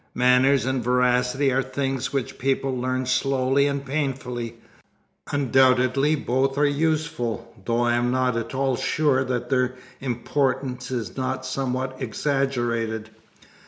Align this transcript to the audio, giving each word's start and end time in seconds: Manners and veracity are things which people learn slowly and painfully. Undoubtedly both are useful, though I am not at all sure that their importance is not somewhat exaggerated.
Manners 0.15 0.65
and 0.65 0.83
veracity 0.83 1.51
are 1.51 1.61
things 1.61 2.11
which 2.11 2.39
people 2.39 2.75
learn 2.75 3.05
slowly 3.05 3.67
and 3.67 3.85
painfully. 3.85 4.55
Undoubtedly 5.31 6.15
both 6.15 6.57
are 6.57 6.65
useful, 6.65 7.53
though 7.65 7.81
I 7.81 7.93
am 7.93 8.09
not 8.09 8.35
at 8.35 8.55
all 8.55 8.75
sure 8.75 9.23
that 9.23 9.51
their 9.51 9.75
importance 9.99 10.89
is 10.89 11.15
not 11.15 11.45
somewhat 11.45 11.97
exaggerated. 12.01 13.11